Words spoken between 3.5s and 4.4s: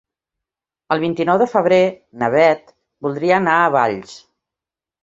a Valls.